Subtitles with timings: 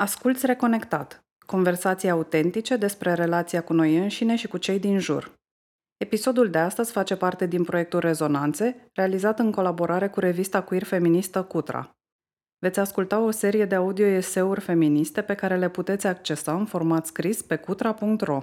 [0.00, 5.34] Asculți Reconectat, conversații autentice despre relația cu noi înșine și cu cei din jur.
[5.96, 11.42] Episodul de astăzi face parte din proiectul Rezonanțe, realizat în colaborare cu revista queer feministă
[11.42, 11.96] Cutra.
[12.58, 17.42] Veți asculta o serie de audio-eseuri feministe pe care le puteți accesa în format scris
[17.42, 18.42] pe cutra.ro.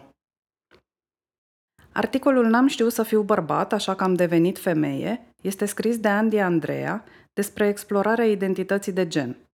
[1.91, 6.37] Articolul N-am știut să fiu bărbat, așa că am devenit femeie este scris de Andy
[6.37, 7.03] Andreea
[7.33, 9.37] despre explorarea identității de gen–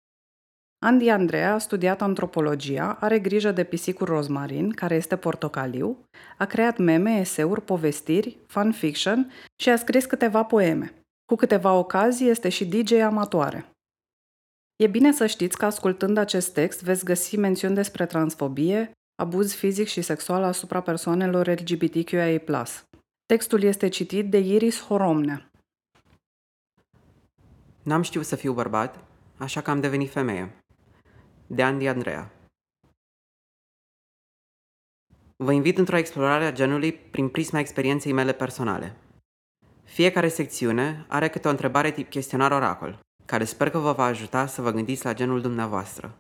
[0.84, 5.98] Andy Andreea a studiat antropologia, are grijă de pisicul rozmarin, care este portocaliu,
[6.38, 9.31] a creat meme, eseuri, povestiri, fanfiction
[9.62, 10.94] și a scris câteva poeme.
[11.26, 13.66] Cu câteva ocazii este și DJ amatoare.
[14.76, 19.88] E bine să știți că ascultând acest text veți găsi mențiuni despre transfobie, abuz fizic
[19.88, 22.66] și sexual asupra persoanelor LGBTQIA+.
[23.26, 25.49] Textul este citit de Iris Horomnea.
[27.84, 28.99] N-am știut să fiu bărbat,
[29.38, 30.60] așa că am devenit femeie
[31.54, 32.32] de Andy Andrea.
[35.36, 38.96] Vă invit într-o explorare a genului prin prisma experienței mele personale.
[39.84, 44.46] Fiecare secțiune are câte o întrebare tip chestionar oracol, care sper că vă va ajuta
[44.46, 46.18] să vă gândiți la genul dumneavoastră.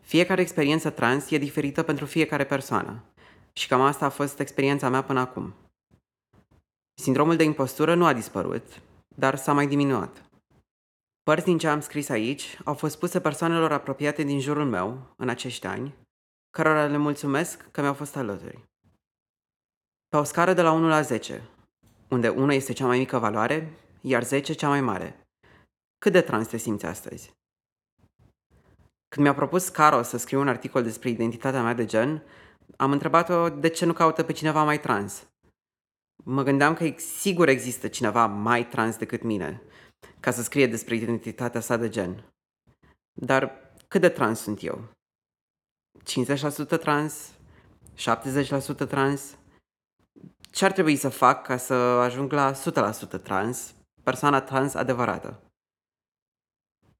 [0.00, 3.04] Fiecare experiență trans e diferită pentru fiecare persoană
[3.52, 5.54] și cam asta a fost experiența mea până acum.
[6.94, 8.82] Sindromul de impostură nu a dispărut,
[9.16, 10.31] dar s-a mai diminuat.
[11.22, 15.28] Părți din ce am scris aici au fost puse persoanelor apropiate din jurul meu în
[15.28, 15.94] acești ani,
[16.50, 18.64] cărora le mulțumesc că mi-au fost alături.
[20.08, 21.42] Pe o scară de la 1 la 10,
[22.08, 25.26] unde 1 este cea mai mică valoare, iar 10 cea mai mare.
[25.98, 27.32] Cât de trans te simți astăzi?
[29.08, 32.22] Când mi-a propus Caro să scriu un articol despre identitatea mea de gen,
[32.76, 35.26] am întrebat-o de ce nu caută pe cineva mai trans.
[36.24, 39.62] Mă gândeam că sigur există cineva mai trans decât mine,
[40.20, 42.24] ca să scrie despre identitatea sa de gen.
[43.12, 44.88] Dar cât de trans sunt eu?
[46.76, 47.32] 50% trans?
[47.96, 49.36] 70% trans?
[50.50, 55.40] Ce ar trebui să fac ca să ajung la 100% trans, persoana trans adevărată?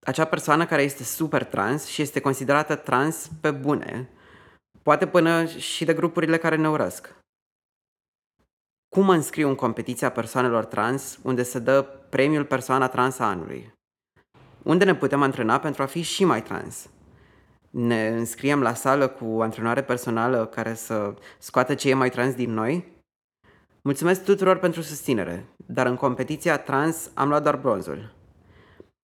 [0.07, 4.11] Acea persoană care este super trans și este considerată trans pe bune,
[4.83, 7.22] poate până și de grupurile care ne urăsc.
[8.97, 13.75] Cum mă înscriu în competiția persoanelor trans, unde se dă premiul persoana trans a anului?
[14.63, 16.89] Unde ne putem antrena pentru a fi și mai trans?
[17.71, 22.53] Ne înscriem la sală cu antrenare personală care să scoată ce e mai trans din
[22.53, 23.03] noi?
[23.83, 28.15] Mulțumesc tuturor pentru susținere, dar în competiția trans am luat doar bronzul.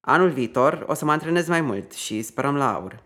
[0.00, 3.02] Anul viitor o să mă antrenez mai mult și sperăm la aur.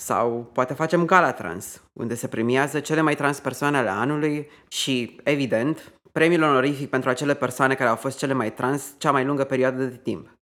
[0.00, 5.20] Sau poate facem gala trans, unde se premiază cele mai trans persoane ale anului și,
[5.24, 9.44] evident, premiul onorific pentru acele persoane care au fost cele mai trans cea mai lungă
[9.44, 10.38] perioadă de timp.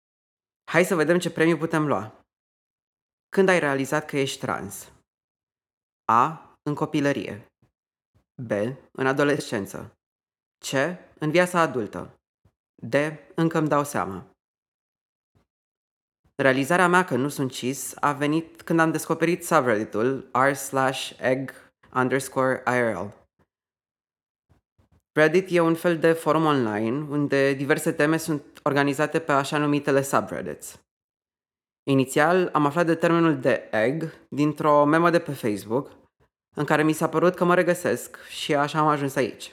[0.70, 2.24] Hai să vedem ce premiu putem lua.
[3.28, 4.92] Când ai realizat că ești trans?
[6.04, 6.52] A.
[6.62, 7.46] În copilărie.
[8.42, 8.50] B.
[8.92, 9.92] În adolescență.
[10.58, 10.72] C.
[11.18, 12.14] În viața adultă.
[12.82, 12.94] D.
[13.34, 14.33] Încă îmi dau seama.
[16.36, 21.50] Realizarea mea că nu sunt cis a venit când am descoperit subredditul r slash egg
[21.94, 23.06] underscore IRL.
[25.12, 30.02] Reddit e un fel de forum online unde diverse teme sunt organizate pe așa numitele
[30.02, 30.80] subreddits.
[31.90, 35.90] Inițial am aflat de termenul de egg dintr-o memă de pe Facebook
[36.56, 39.52] în care mi s-a părut că mă regăsesc și așa am ajuns aici.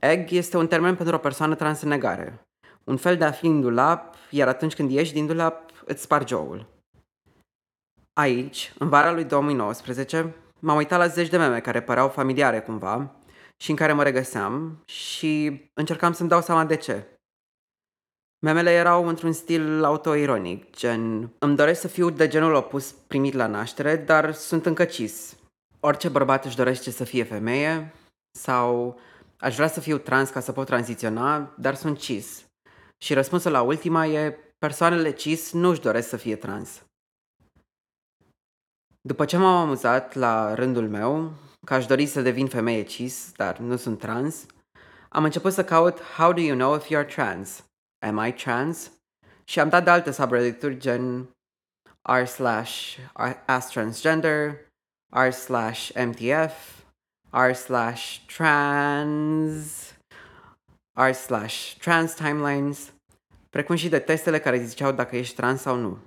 [0.00, 2.47] Egg este un termen pentru o persoană trans în negare,
[2.88, 6.34] un fel de a fi în dulap, iar atunci când ieși din dulap, îți spargi
[6.34, 6.66] oul.
[8.12, 13.14] Aici, în vara lui 2019, m-am uitat la zeci de meme care păreau familiare cumva
[13.56, 17.06] și în care mă regăseam și încercam să-mi dau seama de ce.
[18.38, 23.46] Memele erau într-un stil autoironic, gen îmi doresc să fiu de genul opus primit la
[23.46, 25.36] naștere, dar sunt încă cis.
[25.80, 27.94] Orice bărbat își dorește să fie femeie
[28.38, 29.00] sau
[29.36, 32.47] aș vrea să fiu trans ca să pot tranziționa, dar sunt cis.
[33.02, 36.82] Și răspunsul la ultima e persoanele cis nu își doresc să fie trans.
[39.00, 41.32] După ce m-am amuzat la rândul meu,
[41.66, 44.46] că aș dori să devin femeie cis, dar nu sunt trans,
[45.08, 47.64] am început să caut How do you know if you're trans?
[48.06, 48.90] Am I trans?
[49.44, 51.28] Și am dat de alte subreddituri gen
[52.02, 52.98] r slash
[53.46, 54.66] as transgender,
[55.10, 56.84] r slash mtf,
[57.30, 59.94] r slash trans,
[60.92, 62.92] r slash trans timelines,
[63.50, 65.98] precum și de testele care ziceau dacă ești trans sau nu,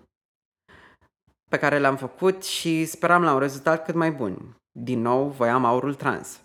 [1.51, 4.55] pe care le-am făcut și speram la un rezultat cât mai bun.
[4.79, 6.41] Din nou, voiam aurul trans.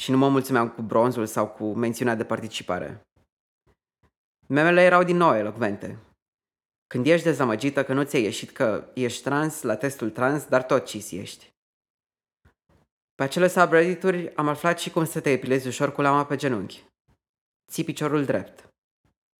[0.00, 3.00] Și nu mă mulțumeam cu bronzul sau cu mențiunea de participare.
[4.46, 5.98] Memele erau din nou elocvente.
[6.86, 10.86] Când ești dezamăgită că nu ți-a ieșit că ești trans la testul trans, dar tot
[10.86, 11.50] cis ești.
[13.14, 16.84] Pe acele subreddituri am aflat și cum să te epilezi ușor cu lama pe genunchi.
[17.70, 18.71] Ții piciorul drept.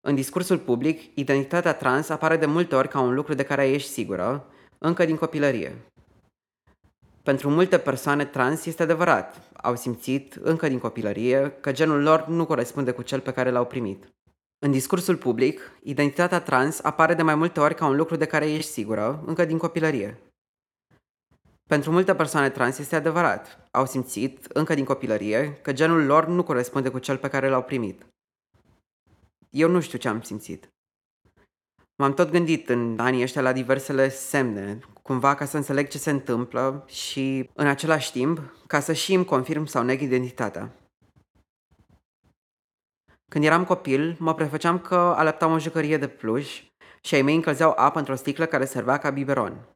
[0.05, 3.91] În discursul public, identitatea trans apare de multe ori ca un lucru de care ești
[3.91, 4.47] sigură,
[4.79, 5.77] încă din copilărie.
[7.23, 12.47] Pentru multe persoane trans este adevărat, au simțit încă din copilărie că genul lor nu
[12.47, 14.09] corespunde cu cel pe care l-au primit.
[14.59, 18.53] În discursul public, identitatea trans apare de mai multe ori ca un lucru de care
[18.53, 20.19] ești sigură, încă din copilărie.
[21.69, 26.43] Pentru multe persoane trans este adevărat, au simțit, încă din copilărie, că genul lor nu
[26.43, 28.07] corespunde cu cel pe care l-au primit.
[29.53, 30.73] Eu nu știu ce am simțit.
[31.97, 36.11] M-am tot gândit în anii ăștia la diversele semne, cumva ca să înțeleg ce se
[36.11, 40.73] întâmplă și, în același timp, ca să și îmi confirm sau neg identitatea.
[43.29, 46.63] Când eram copil, mă prefăceam că alăptam o jucărie de pluș
[47.01, 49.69] și ai mei încălzeau apă într-o sticlă care servea ca biberon.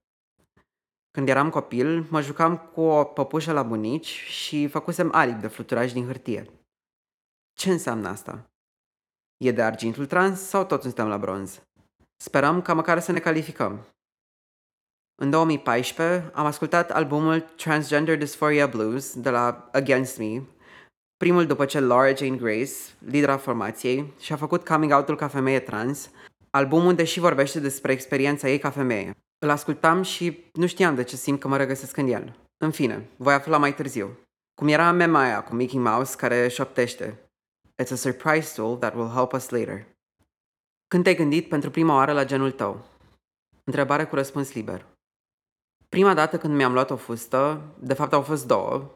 [1.10, 5.92] Când eram copil, mă jucam cu o păpușă la bunici și făcusem aripi de fluturaj
[5.92, 6.46] din hârtie.
[7.52, 8.50] Ce înseamnă asta?
[9.44, 11.62] E de argintul trans sau tot suntem la bronz?
[12.16, 13.86] Sperăm ca măcar să ne calificăm.
[15.22, 20.42] În 2014 am ascultat albumul Transgender Dysphoria Blues de la Against Me,
[21.16, 26.10] primul după ce Laura Jane Grace, lidera formației, și-a făcut coming out-ul ca femeie trans,
[26.50, 29.10] albumul deși vorbește despre experiența ei ca femeie.
[29.38, 32.36] Îl ascultam și nu știam de ce simt că mă regăsesc în el.
[32.64, 34.18] În fine, voi afla mai târziu.
[34.54, 37.25] Cum era mema aia cu Mickey Mouse care șoptește
[37.82, 39.86] It's a surprise tool that will help us later.
[40.88, 42.84] Când te-ai gândit pentru prima oară la genul tău?
[43.64, 44.86] Întrebare cu răspuns liber.
[45.88, 48.90] Prima dată când mi-am luat o fustă, de fapt au fost două,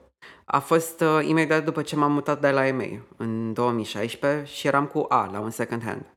[0.44, 4.86] a fost uh, imediat după ce m-am mutat de la EMEI, în 2016, și eram
[4.86, 6.12] cu A la un second hand.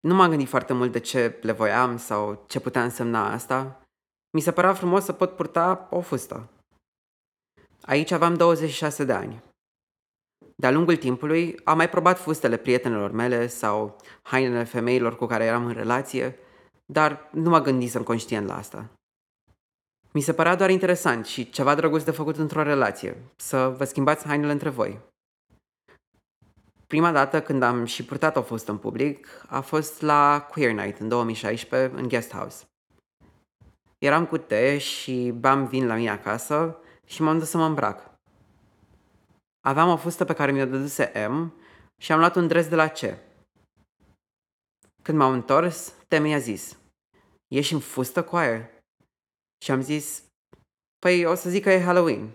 [0.00, 3.82] Nu m-am gândit foarte mult de ce le voiam sau ce putea însemna asta.
[4.30, 6.48] Mi se părea frumos să pot purta o fustă.
[7.82, 9.42] Aici aveam 26 de ani.
[10.60, 15.66] De-a lungul timpului am mai probat fustele prietenilor mele sau hainele femeilor cu care eram
[15.66, 16.38] în relație,
[16.86, 18.88] dar nu mă gândisem conștient la asta.
[20.12, 24.26] Mi se părea doar interesant și ceva drăguț de făcut într-o relație, să vă schimbați
[24.26, 24.98] hainele între voi.
[26.86, 31.00] Prima dată când am și purtat o fustă în public a fost la Queer Night
[31.00, 32.64] în 2016 în Guest House.
[33.98, 36.76] Eram cu te și bam vin la mine acasă
[37.06, 38.09] și m-am dus să mă îmbrac.
[39.60, 41.54] Aveam o fustă pe care mi-o dăduse M
[42.00, 42.98] și am luat un dres de la C.
[45.02, 46.78] Când m-am întors, te mi-a zis,
[47.48, 48.70] Ești în fustă cu aia?
[49.64, 50.24] Și am zis,
[50.98, 52.34] păi o să zic că e Halloween.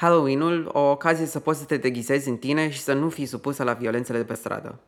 [0.00, 3.62] Halloween-ul, o ocazie să poți să te deghizezi în tine și să nu fii supusă
[3.64, 4.80] la violențele de pe stradă.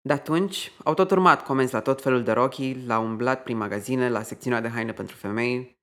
[0.00, 4.08] De atunci, au tot urmat comenzi la tot felul de rochii, la umblat prin magazine,
[4.10, 5.73] la secțiunea de haine pentru femei,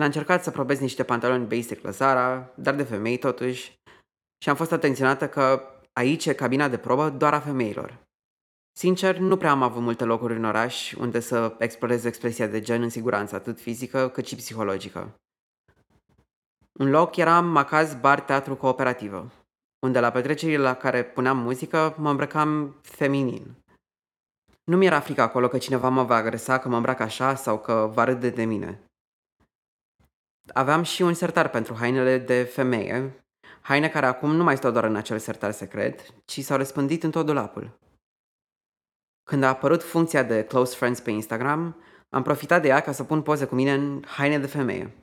[0.00, 3.78] L-a încercat să probez niște pantaloni basic la Zara, dar de femei totuși,
[4.42, 5.62] și am fost atenționată că
[5.92, 7.98] aici e cabina de probă doar a femeilor.
[8.78, 12.82] Sincer, nu prea am avut multe locuri în oraș unde să explorez expresia de gen
[12.82, 15.14] în siguranță, atât fizică cât și psihologică.
[16.78, 19.30] Un loc era Macaz Bar Teatru Cooperativă,
[19.86, 23.54] unde la petrecerile la care puneam muzică mă îmbrăcam feminin.
[24.64, 27.90] Nu mi-era frică acolo că cineva mă va agresa că mă îmbrac așa sau că
[27.94, 28.80] va râde de mine.
[30.52, 33.24] Aveam și un sertar pentru hainele de femeie,
[33.60, 37.10] haine care acum nu mai stau doar în acel sertar secret, ci s-au răspândit în
[37.10, 37.78] tot dulapul.
[39.22, 43.04] Când a apărut funcția de Close Friends pe Instagram, am profitat de ea ca să
[43.04, 44.94] pun poze cu mine în haine de femeie.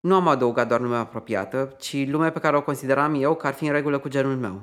[0.00, 3.54] Nu am adăugat doar lumea apropiată, ci lumea pe care o consideram eu că ar
[3.54, 4.62] fi în regulă cu genul meu.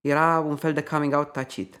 [0.00, 1.80] Era un fel de coming out tacit.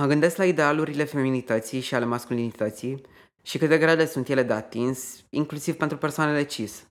[0.00, 3.02] Mă gândesc la idealurile feminității și ale masculinității
[3.46, 6.86] și cât de grele sunt ele de atins, inclusiv pentru persoanele cis.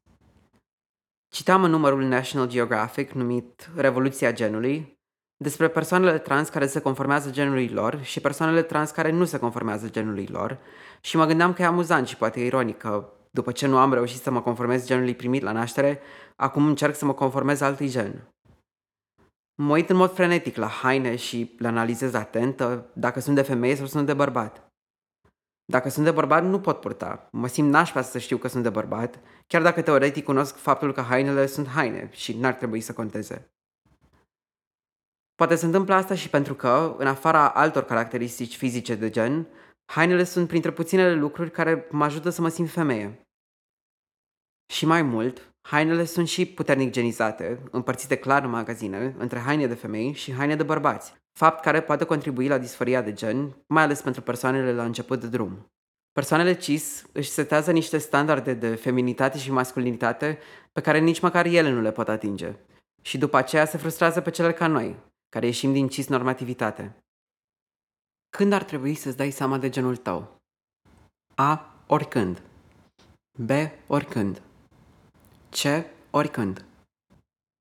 [1.34, 4.98] Citam în numărul National Geographic numit Revoluția genului
[5.44, 9.90] despre persoanele trans care se conformează genului lor și persoanele trans care nu se conformează
[9.90, 10.60] genului lor
[11.02, 14.22] și mă gândeam că e amuzant și poate ironic că după ce nu am reușit
[14.22, 16.02] să mă conformez genului primit la naștere,
[16.36, 18.28] acum încerc să mă conformez altui gen.
[19.62, 22.62] Mă uit în mod frenetic la haine și le analizez atent
[22.94, 24.73] dacă sunt de femeie sau sunt de bărbat.
[25.74, 27.28] Dacă sunt de bărbat, nu pot purta.
[27.32, 31.02] Mă simt nașpa să știu că sunt de bărbat, chiar dacă teoretic cunosc faptul că
[31.02, 33.54] hainele sunt haine și n-ar trebui să conteze.
[35.36, 39.48] Poate se întâmplă asta și pentru că, în afara altor caracteristici fizice de gen,
[39.86, 43.28] hainele sunt printre puținele lucruri care mă ajută să mă simt femeie.
[44.74, 49.76] Și mai mult, hainele sunt și puternic genizate, împărțite clar în magazine, între haine de
[49.76, 51.23] femei și haine de bărbați.
[51.34, 55.28] Fapt care poate contribui la disforia de gen, mai ales pentru persoanele la început de
[55.28, 55.72] drum.
[56.12, 60.40] Persoanele cis își setează niște standarde de feminitate și masculinitate
[60.72, 62.56] pe care nici măcar ele nu le pot atinge.
[63.02, 64.96] Și după aceea se frustrează pe cele ca noi,
[65.30, 67.04] care ieșim din cis normativitate.
[68.30, 70.42] Când ar trebui să-ți dai seama de genul tău?
[71.36, 71.76] A.
[71.88, 72.42] Oricând.
[73.40, 73.50] B.
[73.88, 74.42] Oricând.
[75.50, 75.86] C.
[76.10, 76.66] Oricând.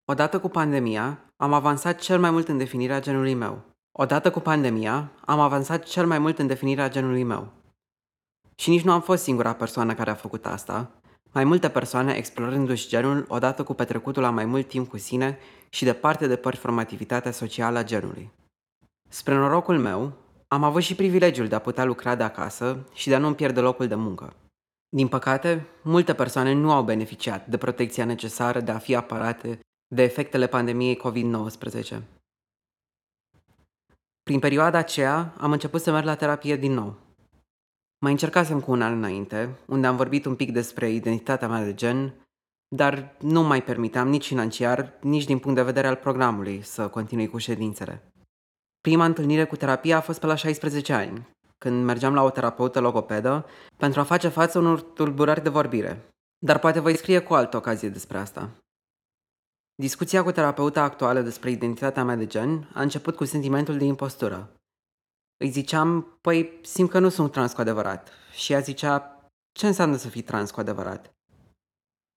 [0.05, 3.63] Odată cu pandemia, am avansat cel mai mult în definirea genului meu.
[3.99, 7.53] Odată cu pandemia, am avansat cel mai mult în definirea genului meu.
[8.55, 10.91] Și nici nu am fost singura persoană care a făcut asta.
[11.33, 15.85] Mai multe persoane explorându-și genul odată cu petrecutul la mai mult timp cu sine și
[15.85, 18.31] departe de performativitatea socială a genului.
[19.09, 20.13] Spre norocul meu,
[20.49, 23.61] am avut și privilegiul de a putea lucra de acasă și de a nu-mi pierde
[23.61, 24.33] locul de muncă.
[24.89, 29.59] Din păcate, multe persoane nu au beneficiat de protecția necesară de a fi apărate
[29.95, 32.03] de efectele pandemiei COVID-19.
[34.23, 36.97] Prin perioada aceea am început să merg la terapie din nou.
[37.99, 41.75] Mai încercasem cu un an înainte, unde am vorbit un pic despre identitatea mea de
[41.75, 42.15] gen,
[42.69, 47.29] dar nu mai permiteam nici financiar, nici din punct de vedere al programului să continui
[47.29, 48.13] cu ședințele.
[48.81, 52.81] Prima întâlnire cu terapia a fost pe la 16 ani, când mergeam la o terapeută
[52.81, 53.47] logopedă
[53.77, 56.09] pentru a face față unor tulburări de vorbire.
[56.39, 58.51] Dar poate voi scrie cu altă ocazie despre asta.
[59.75, 64.53] Discuția cu terapeuta actuală despre identitatea mea de gen a început cu sentimentul de impostură.
[65.37, 68.11] Îi ziceam, păi simt că nu sunt trans cu adevărat.
[68.33, 71.15] Și ea zicea, ce înseamnă să fii trans cu adevărat?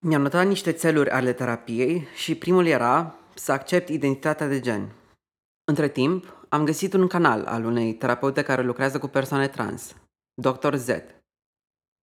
[0.04, 4.92] Mi-am notat niște țeluri ale terapiei și primul era să accept identitatea de gen.
[5.64, 9.96] Între timp, am găsit un canal al unei terapeute care lucrează cu persoane trans,
[10.34, 10.74] Dr.
[10.74, 10.88] Z.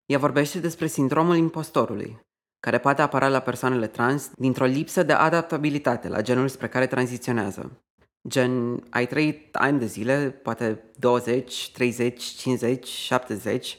[0.06, 2.20] Ea vorbește despre sindromul impostorului,
[2.64, 7.82] care poate apăra la persoanele trans dintr-o lipsă de adaptabilitate la genul spre care tranziționează.
[8.28, 13.78] Gen, ai trăit ani de zile, poate 20, 30, 50, 70,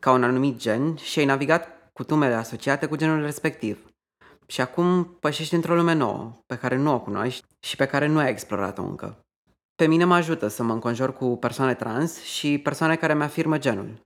[0.00, 3.86] ca un anumit gen și ai navigat cu tumele asociate cu genul respectiv.
[4.46, 8.18] Și acum pășești într-o lume nouă, pe care nu o cunoști și pe care nu
[8.18, 9.18] ai explorat-o încă.
[9.74, 14.00] Pe mine mă ajută să mă înconjor cu persoane trans și persoane care mi-afirmă genul.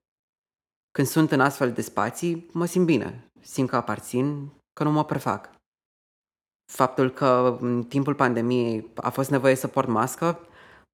[0.90, 5.04] Când sunt în astfel de spații, mă simt bine, simt că aparțin, că nu mă
[5.04, 5.50] prefac.
[6.72, 10.38] Faptul că în timpul pandemiei a fost nevoie să port mască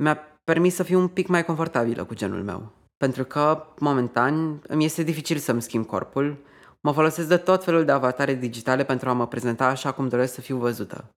[0.02, 2.73] mi-a permis să fiu un pic mai confortabilă cu genul meu.
[2.97, 6.44] Pentru că, momentan, îmi este dificil să-mi schimb corpul,
[6.80, 10.35] mă folosesc de tot felul de avatare digitale pentru a mă prezenta așa cum doresc
[10.35, 11.11] să fiu văzută.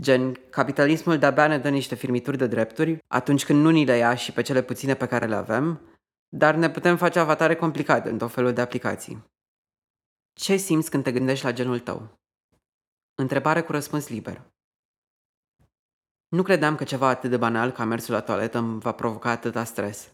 [0.00, 4.14] Gen, capitalismul de-abia ne dă niște firmituri de drepturi atunci când nu ni le ia
[4.14, 5.80] și pe cele puține pe care le avem,
[6.28, 9.24] dar ne putem face avatare complicate în tot felul de aplicații.
[10.32, 12.18] Ce simți când te gândești la genul tău?
[13.14, 14.50] Întrebare cu răspuns liber.
[16.28, 19.64] Nu credeam că ceva atât de banal ca mersul la toaletă îmi va provoca atâta
[19.64, 20.12] stres.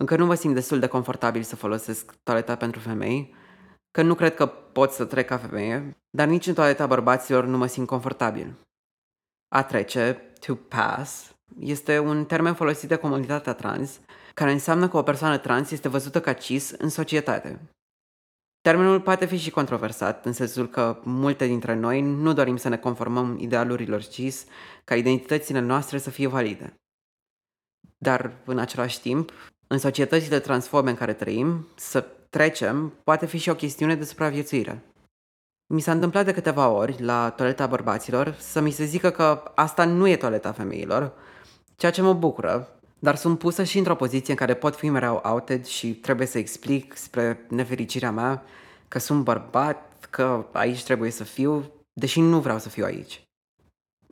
[0.00, 3.34] Încă nu mă simt destul de confortabil să folosesc toaleta pentru femei,
[3.90, 7.56] că nu cred că pot să trec ca femeie, dar nici în toaleta bărbaților nu
[7.56, 8.54] mă simt confortabil.
[9.48, 14.00] A trece, to pass, este un termen folosit de comunitatea trans,
[14.34, 17.60] care înseamnă că o persoană trans este văzută ca cis în societate.
[18.60, 22.76] Termenul poate fi și controversat, în sensul că multe dintre noi nu dorim să ne
[22.76, 24.46] conformăm idealurilor cis
[24.84, 26.74] ca identitățile noastre să fie valide.
[27.98, 29.32] Dar, în același timp,
[29.66, 32.00] în societățile transforme în care trăim, să
[32.30, 34.82] trecem poate fi și o chestiune de supraviețuire.
[35.74, 39.84] Mi s-a întâmplat de câteva ori, la toaleta bărbaților, să mi se zică că asta
[39.84, 41.12] nu e toaleta femeilor,
[41.76, 45.20] ceea ce mă bucură, dar sunt pusă și într-o poziție în care pot fi mereu
[45.24, 48.42] outed și trebuie să explic spre nefericirea mea
[48.88, 53.22] că sunt bărbat, că aici trebuie să fiu, deși nu vreau să fiu aici.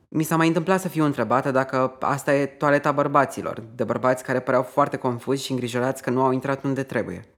[0.09, 4.39] Mi s-a mai întâmplat să fiu întrebată dacă asta e toaleta bărbaților, de bărbați care
[4.39, 7.31] păreau foarte confuzi și îngrijorați că nu au intrat unde trebuie.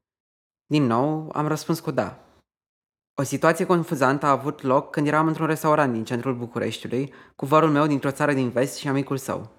[0.65, 2.19] Din nou, am răspuns cu da.
[3.19, 7.69] O situație confuzantă a avut loc când eram într-un restaurant din centrul Bucureștiului, cu vărul
[7.69, 9.58] meu dintr-o țară din vest și amicul său.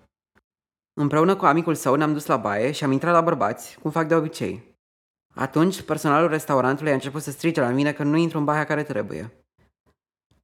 [1.00, 4.09] Împreună cu amicul său ne-am dus la baie și am intrat la bărbați, cum fac
[4.09, 4.78] de obicei.
[5.35, 8.83] Atunci, personalul restaurantului a început să strige la mine că nu intru în baia care
[8.83, 9.45] trebuie.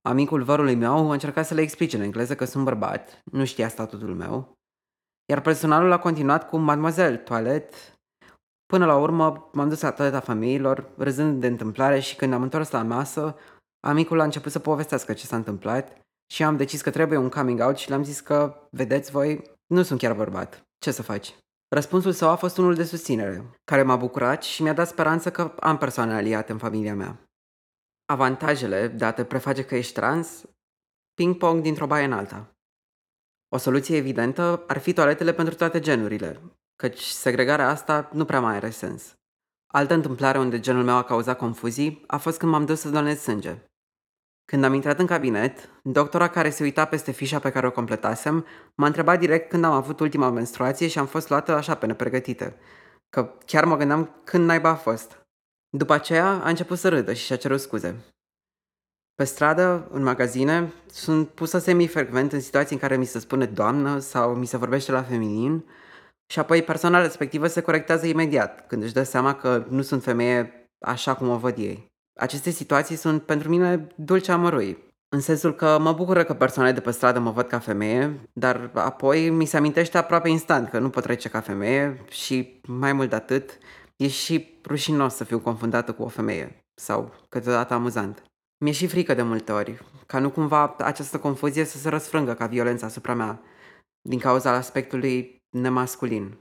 [0.03, 3.69] Amicul vărului meu a încercat să le explice în engleză că sunt bărbat, nu știa
[3.69, 4.53] statutul meu,
[5.33, 7.75] iar personalul a continuat cu Mademoiselle, toalet.
[8.67, 12.71] Până la urmă m-am dus la toaleta femeilor, râzând de întâmplare și când am întors
[12.71, 13.37] la masă,
[13.87, 16.01] amicul a început să povestească ce s-a întâmplat
[16.33, 19.83] și am decis că trebuie un coming out și le-am zis că, vedeți voi, nu
[19.83, 20.67] sunt chiar bărbat.
[20.79, 21.35] Ce să faci?
[21.69, 25.55] Răspunsul său a fost unul de susținere, care m-a bucurat și mi-a dat speranță că
[25.61, 27.31] am persoane aliate în familia mea.
[28.05, 30.45] Avantajele de a te preface că ești trans,
[31.15, 32.51] ping-pong dintr-o baie în alta.
[33.49, 36.41] O soluție evidentă ar fi toaletele pentru toate genurile,
[36.77, 39.15] căci segregarea asta nu prea mai are sens.
[39.67, 43.21] Altă întâmplare unde genul meu a cauzat confuzii a fost când m-am dus să donez
[43.21, 43.63] sânge.
[44.47, 48.47] Când am intrat în cabinet, doctora care se uita peste fișa pe care o completasem
[48.75, 52.57] m-a întrebat direct când am avut ultima menstruație și am fost luată așa pe nepregătite.
[53.09, 55.27] Că chiar mă gândeam când naiba a fost.
[55.69, 58.05] După aceea a început să râdă și și-a cerut scuze.
[59.15, 63.99] Pe stradă, în magazine, sunt pusă semi-frecvent în situații în care mi se spune doamnă
[63.99, 65.65] sau mi se vorbește la feminin
[66.27, 70.71] și apoi persoana respectivă se corectează imediat când își dă seama că nu sunt femeie
[70.79, 71.95] așa cum o văd ei.
[72.17, 76.81] Aceste situații sunt pentru mine dulce amărui, în sensul că mă bucură că persoanele de
[76.81, 80.91] pe stradă mă văd ca femeie, dar apoi mi se amintește aproape instant că nu
[80.91, 83.59] pot trece ca femeie și, mai mult de atât,
[83.97, 88.23] e și rușinos să fiu confundată cu o femeie sau câteodată amuzant.
[88.65, 92.47] Mi-e și frică de multe ori, ca nu cumva această confuzie să se răsfrângă ca
[92.47, 93.41] violență asupra mea,
[94.01, 96.39] din cauza aspectului nemasculin.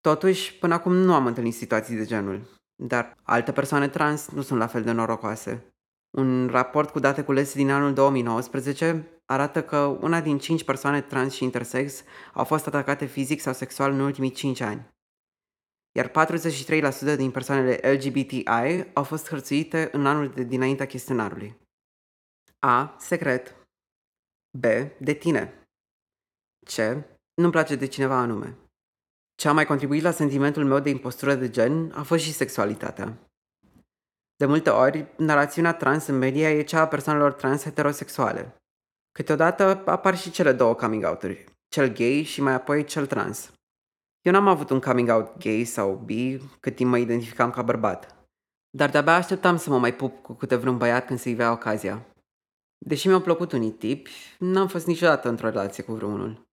[0.00, 4.58] Totuși, până acum nu am întâlnit situații de genul, dar alte persoane trans nu sunt
[4.58, 5.74] la fel de norocoase.
[6.10, 11.34] Un raport cu date culese din anul 2019 arată că una din cinci persoane trans
[11.34, 14.90] și intersex au fost atacate fizic sau sexual în ultimii 5 ani.
[15.96, 16.26] Iar
[17.12, 21.56] 43% din persoanele LGBTI au fost hărțuite în anul de dinaintea chestionarului.
[22.58, 22.96] A.
[22.98, 23.56] Secret.
[24.58, 24.62] B.
[24.98, 25.66] De tine.
[26.66, 26.76] C.
[27.34, 28.56] Nu-mi place de cineva anume.
[29.42, 33.18] Ce a mai contribuit la sentimentul meu de impostură de gen a fost și sexualitatea.
[34.36, 38.56] De multe ori, narațiunea trans în media e cea a persoanelor trans heterosexuale.
[39.12, 43.52] Câteodată apar și cele două coming out-uri, cel gay și mai apoi cel trans.
[44.20, 48.14] Eu n-am avut un coming out gay sau bi cât timp mă identificam ca bărbat.
[48.70, 52.06] Dar de-abia așteptam să mă mai pup cu câte vreun băiat când se ivea ocazia.
[52.78, 56.50] Deși mi-au plăcut unii tipi, n-am fost niciodată într-o relație cu vreunul.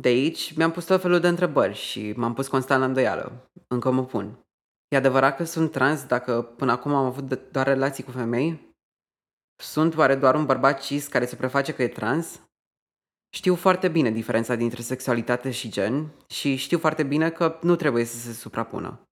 [0.00, 3.50] De aici mi-am pus tot felul de întrebări și m-am pus constant la îndoială.
[3.68, 4.38] Încă mă pun.
[4.88, 8.76] E adevărat că sunt trans dacă până acum am avut doar relații cu femei?
[9.62, 12.40] Sunt oare doar un bărbat cis care se preface că e trans?
[13.34, 18.04] Știu foarte bine diferența dintre sexualitate și gen și știu foarte bine că nu trebuie
[18.04, 19.02] să se suprapună.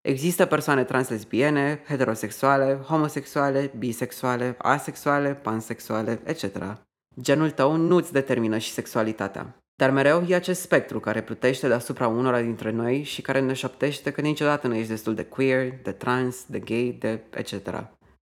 [0.00, 6.76] Există persoane translesbiene, heterosexuale, homosexuale, bisexuale, asexuale, pansexuale, etc.
[7.20, 9.62] Genul tău nu îți determină și sexualitatea.
[9.78, 14.10] Dar mereu e acest spectru care plutește deasupra unora dintre noi și care ne șoptește
[14.10, 17.86] că niciodată nu ești destul de queer, de trans, de gay, de etc.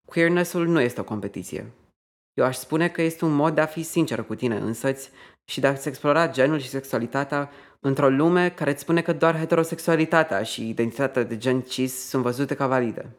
[0.08, 1.72] Queerness-ul nu este o competiție.
[2.34, 5.10] Eu aș spune că este un mod de a fi sincer cu tine însăți
[5.44, 10.42] și de a-ți explora genul și sexualitatea într-o lume care îți spune că doar heterosexualitatea
[10.42, 13.16] și identitatea de gen cis sunt văzute ca valide.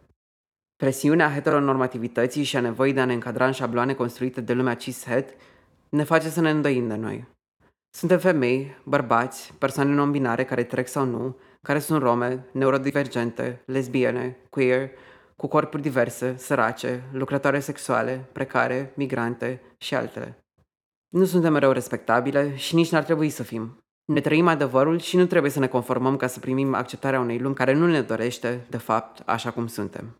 [0.75, 5.35] Presiunea heteronormativității și a nevoii de a ne încadra în șabloane construite de lumea cis-het
[5.89, 7.37] ne face să ne îndoim de noi.
[7.89, 14.89] Suntem femei, bărbați, persoane non-binare care trec sau nu, care sunt rome, neurodivergente, lesbiene, queer,
[15.35, 20.37] cu corpuri diverse, sărace, lucrătoare sexuale, precare, migrante și altele.
[21.09, 23.77] Nu suntem mereu respectabile și nici n-ar trebui să fim.
[24.05, 27.55] Ne trăim adevărul și nu trebuie să ne conformăm ca să primim acceptarea unei lumi
[27.55, 30.15] care nu ne dorește, de fapt, așa cum suntem.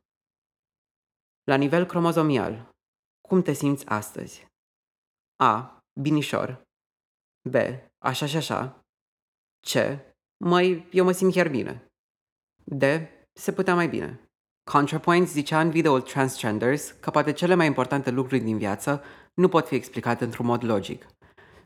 [1.44, 2.70] La nivel cromozomial,
[3.28, 4.48] cum te simți astăzi?
[5.44, 5.78] A.
[6.02, 6.62] Binișor.
[7.50, 7.56] B.
[7.98, 8.86] Așa și așa.
[9.60, 9.74] C.
[10.46, 11.92] Măi, eu mă simt chiar bine.
[12.64, 12.84] D.
[13.34, 14.20] Se putea mai bine.
[14.72, 19.68] ContraPoint zicea în videoul Transgenders că poate cele mai importante lucruri din viață nu pot
[19.68, 21.06] fi explicate într-un mod logic.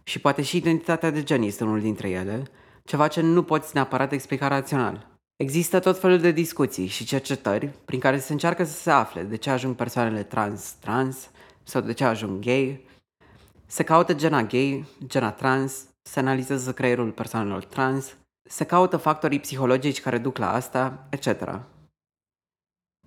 [0.04, 2.44] Și poate și identitatea de gen este unul dintre ele,
[2.84, 5.12] ceva ce nu poți neapărat explica rațional.
[5.36, 9.36] Există tot felul de discuții și cercetări prin care se încearcă să se afle de
[9.36, 11.30] ce ajung persoanele trans-trans
[11.64, 12.86] sau de ce ajung gay.
[13.74, 18.18] Se caută gena gay, gena trans, se analizează creierul persoanelor trans,
[18.50, 21.28] se caută factorii psihologici care duc la asta, etc.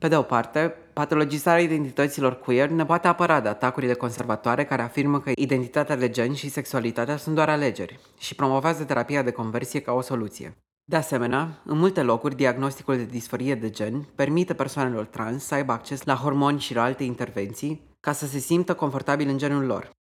[0.00, 5.20] Pe de o parte, patologizarea identităților queer ne poate apăra de atacurile conservatoare care afirmă
[5.20, 9.92] că identitatea de gen și sexualitatea sunt doar alegeri și promovează terapia de conversie ca
[9.92, 10.56] o soluție.
[10.84, 15.72] De asemenea, în multe locuri, diagnosticul de disforie de gen permite persoanelor trans să aibă
[15.72, 19.94] acces la hormoni și la alte intervenții ca să se simtă confortabil în genul lor.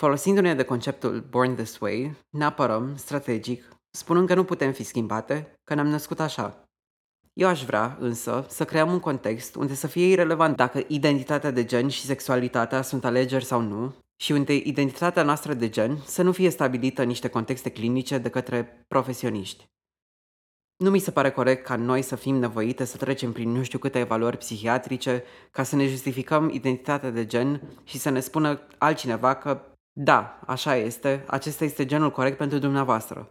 [0.00, 5.58] Folosindu-ne de conceptul Born This Way, ne apărăm, strategic, spunând că nu putem fi schimbate,
[5.64, 6.68] că ne-am născut așa.
[7.32, 11.64] Eu aș vrea, însă, să creăm un context unde să fie irrelevant dacă identitatea de
[11.64, 16.32] gen și sexualitatea sunt alegeri sau nu, și unde identitatea noastră de gen să nu
[16.32, 19.68] fie stabilită în niște contexte clinice de către profesioniști.
[20.76, 23.78] Nu mi se pare corect ca noi să fim nevoite să trecem prin nu știu
[23.78, 29.34] câte evaluări psihiatrice ca să ne justificăm identitatea de gen și să ne spună altcineva
[29.34, 33.30] că Da, așa este, acesta este genul corect pentru dumneavoastră.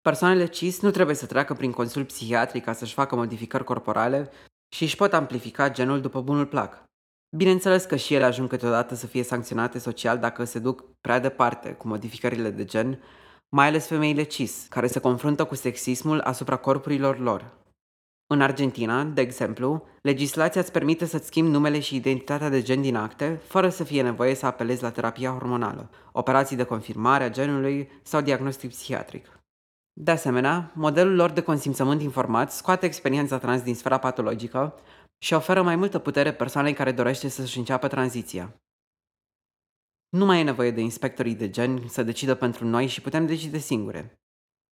[0.00, 4.30] Persoanele cis nu trebuie să treacă prin consult psihiatric ca să-și facă modificări corporale
[4.68, 6.84] și își pot amplifica genul după bunul plac.
[7.36, 11.72] Bineînțeles că și ele ajung câteodată să fie sancționate social dacă se duc prea departe
[11.72, 13.02] cu modificările de gen,
[13.48, 17.56] mai ales femeile cis, care se confruntă cu sexismul asupra corpurilor lor.
[18.30, 22.96] În Argentina, de exemplu, legislația îți permite să-ți schimbi numele și identitatea de gen din
[22.96, 27.90] acte, fără să fie nevoie să apelezi la terapia hormonală, operații de confirmare a genului
[28.02, 29.40] sau diagnostic psihiatric.
[29.92, 34.74] De asemenea, modelul lor de consimțământ informat scoate experiența trans din sfera patologică
[35.18, 38.54] și oferă mai multă putere persoanei care dorește să-și înceapă tranziția.
[40.08, 43.58] Nu mai e nevoie de inspectorii de gen să decidă pentru noi și putem decide
[43.58, 44.18] singure.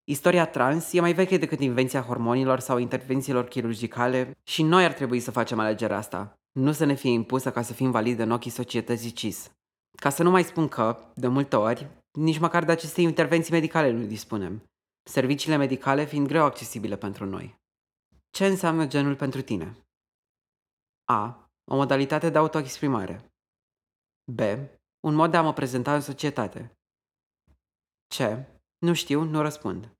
[0.09, 5.21] Istoria trans e mai veche decât invenția hormonilor sau intervențiilor chirurgicale și noi ar trebui
[5.21, 8.51] să facem alegerea asta, nu să ne fie impusă ca să fim valide în ochii
[8.51, 9.51] societății cis.
[10.01, 13.91] Ca să nu mai spun că, de multe ori, nici măcar de aceste intervenții medicale
[13.91, 14.63] nu dispunem,
[15.11, 17.57] serviciile medicale fiind greu accesibile pentru noi.
[18.31, 19.77] Ce înseamnă genul pentru tine?
[21.05, 21.51] A.
[21.71, 23.31] O modalitate de autoexprimare.
[24.33, 24.41] B.
[25.01, 26.73] Un mod de a mă prezenta în societate.
[28.17, 28.19] C.
[28.79, 29.96] Nu știu, nu răspund.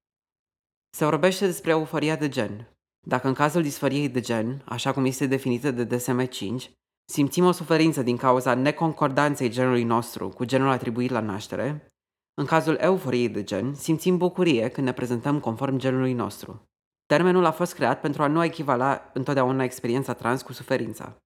[0.97, 2.69] Se vorbește despre euforia de gen.
[3.07, 6.71] Dacă în cazul disforiei de gen, așa cum este definită de DSM-5,
[7.13, 11.93] simțim o suferință din cauza neconcordanței genului nostru cu genul atribuit la naștere,
[12.35, 16.63] în cazul euforiei de gen, simțim bucurie când ne prezentăm conform genului nostru.
[17.07, 21.17] Termenul a fost creat pentru a nu echivala întotdeauna experiența trans cu suferința.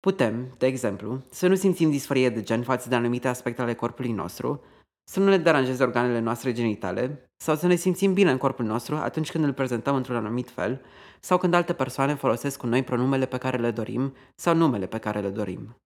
[0.00, 4.12] Putem, de exemplu, să nu simțim disforie de gen față de anumite aspecte ale corpului
[4.12, 4.62] nostru,
[5.10, 8.96] să nu ne deranjeze organele noastre genitale sau să ne simțim bine în corpul nostru
[8.96, 10.80] atunci când îl prezentăm într-un anumit fel
[11.20, 14.98] sau când alte persoane folosesc cu noi pronumele pe care le dorim sau numele pe
[14.98, 15.76] care le dorim.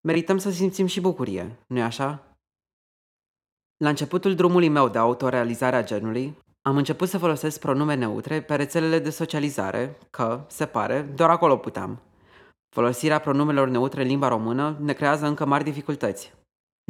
[0.00, 2.36] Merităm să simțim și bucurie, nu-i așa?
[3.76, 8.54] La începutul drumului meu de autorealizare a genului, am început să folosesc pronume neutre pe
[8.54, 12.02] rețelele de socializare, că, se pare, doar acolo puteam.
[12.68, 16.34] Folosirea pronumelor neutre în limba română ne creează încă mari dificultăți.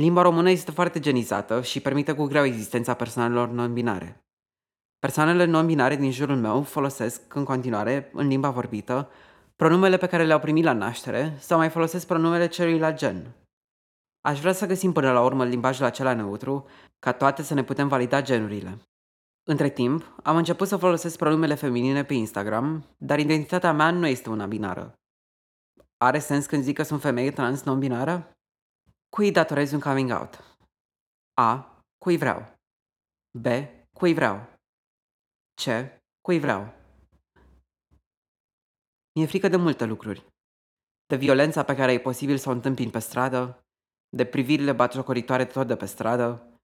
[0.02, 4.24] Limba română este foarte genizată și permite cu greu existența persoanelor non-binare.
[4.98, 9.10] Persoanele non-binare din jurul meu folosesc în continuare, în limba vorbită,
[9.56, 13.34] pronumele pe care le-au primit la naștere sau mai folosesc pronumele celuilalt gen,
[14.26, 16.66] Aș vrea să găsim până la urmă limbajul acela neutru,
[16.98, 18.78] ca toate să ne putem valida genurile.
[19.48, 24.30] Între timp, am început să folosesc pronumele feminine pe Instagram, dar identitatea mea nu este
[24.30, 24.92] una binară.
[25.96, 28.35] Are sens când zic că sunt femeie trans non-binară?
[29.08, 30.58] Cui datorez un coming out?
[31.40, 31.80] A.
[31.98, 32.58] Cui vreau?
[33.38, 33.46] B.
[33.98, 34.36] Cui vreau?
[35.54, 35.64] C.
[36.20, 36.74] Cui vreau?
[39.14, 40.26] Mi-e frică de multe lucruri.
[41.06, 43.64] De violența pe care e posibil să o întâmpin pe stradă,
[44.16, 46.58] de privirile batjocoritoare tot de pe stradă,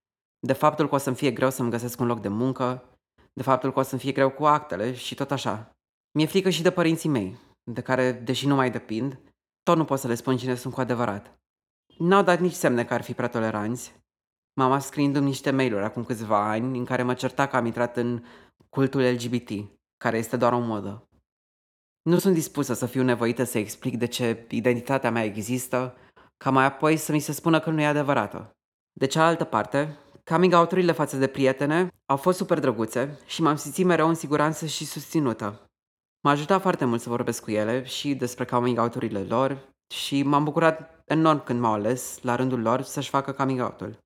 [0.46, 2.84] de faptul că o să-mi fie greu să-mi găsesc un loc de muncă,
[3.32, 5.70] de faptul că o să-mi fie greu cu actele și tot așa.
[6.14, 7.38] Mi-e frică și de părinții mei,
[7.70, 9.20] de care, deși nu mai depind,
[9.62, 11.41] tot nu pot să le spun cine sunt cu adevărat.
[11.98, 13.94] N-au dat nici semne că ar fi prea toleranți.
[14.54, 18.24] Mama scriindu-mi niște mail-uri acum câțiva ani în care mă certa că am intrat în
[18.68, 19.50] cultul LGBT,
[19.96, 21.08] care este doar o modă.
[22.02, 25.96] Nu sunt dispusă să fiu nevoită să explic de ce identitatea mea există
[26.36, 28.50] ca mai apoi să mi se spună că nu e adevărată.
[28.92, 33.84] De cealaltă parte, coming out-urile față de prietene au fost super drăguțe și m-am simțit
[33.84, 35.64] mereu în siguranță și susținută.
[36.24, 40.44] M-a ajutat foarte mult să vorbesc cu ele și despre coming out-urile lor și m-am
[40.44, 43.98] bucurat enorm când m-au ales, la rândul lor, să-și facă coming out-ul.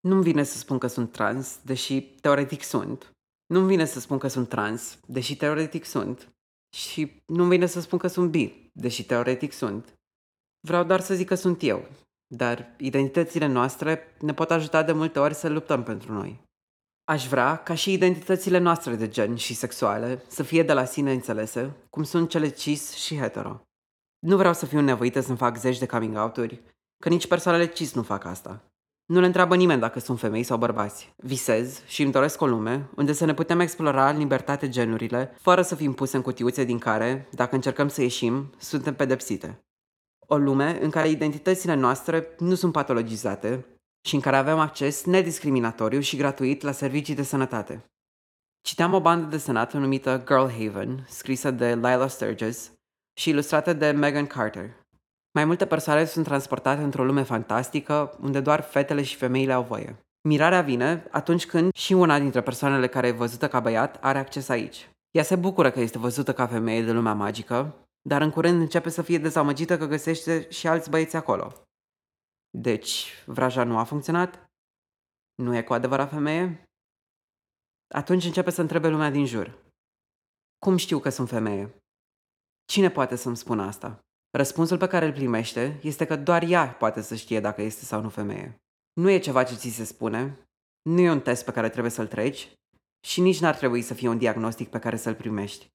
[0.00, 3.10] Nu-mi vine să spun că sunt trans, deși teoretic sunt.
[3.46, 6.28] Nu-mi vine să spun că sunt trans, deși teoretic sunt.
[6.76, 9.94] Și nu-mi vine să spun că sunt bi, deși teoretic sunt.
[10.66, 11.88] Vreau doar să zic că sunt eu,
[12.34, 16.42] dar identitățile noastre ne pot ajuta de multe ori să luptăm pentru noi.
[17.04, 21.12] Aș vrea ca și identitățile noastre de gen și sexuale să fie de la sine
[21.12, 23.60] înțelese, cum sunt cele cis și hetero.
[24.24, 26.62] Nu vreau să fiu nevoită să-mi fac zeci de coming out-uri,
[27.02, 28.62] că nici persoanele cis nu fac asta.
[29.06, 31.14] Nu le întreabă nimeni dacă sunt femei sau bărbați.
[31.16, 35.62] Visez și îmi doresc o lume unde să ne putem explora în libertate genurile, fără
[35.62, 39.64] să fim puse în cutiuțe din care, dacă încercăm să ieșim, suntem pedepsite.
[40.26, 43.66] O lume în care identitățile noastre nu sunt patologizate
[44.06, 47.84] și în care avem acces nediscriminatoriu și gratuit la servicii de sănătate.
[48.60, 52.72] Citeam o bandă desenată numită Girl Haven, scrisă de Lila Sturges
[53.14, 54.82] și ilustrată de Megan Carter.
[55.34, 59.96] Mai multe persoane sunt transportate într-o lume fantastică unde doar fetele și femeile au voie.
[60.28, 64.48] Mirarea vine atunci când și una dintre persoanele care e văzută ca băiat are acces
[64.48, 64.88] aici.
[65.10, 68.88] Ea se bucură că este văzută ca femeie de lumea magică dar în curând începe
[68.88, 71.52] să fie dezamăgită că găsește și alți băieți acolo.
[72.58, 74.46] Deci, vraja nu a funcționat?
[75.34, 76.64] Nu e cu adevărat femeie?
[77.94, 79.62] Atunci începe să întrebe lumea din jur.
[80.58, 81.74] Cum știu că sunt femeie?
[82.64, 83.98] Cine poate să-mi spună asta?
[84.36, 88.00] Răspunsul pe care îl primește este că doar ea poate să știe dacă este sau
[88.00, 88.56] nu femeie.
[88.92, 90.48] Nu e ceva ce ți se spune,
[90.82, 92.52] nu e un test pe care trebuie să-l treci
[93.06, 95.68] și nici n-ar trebui să fie un diagnostic pe care să-l primești.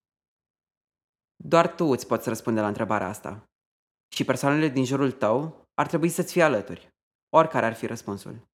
[1.44, 3.44] Doar tu îți poți răspunde la întrebarea asta.
[4.16, 6.90] Și persoanele din jurul tău ar trebui să-ți fie alături,
[7.30, 8.49] oricare ar fi răspunsul.